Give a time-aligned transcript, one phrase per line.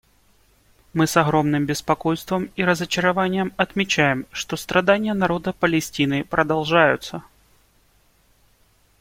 [0.93, 7.21] Мы с огромным беспокойством и разочарованием отмечаем, что страдания народа Палестины продолжаются.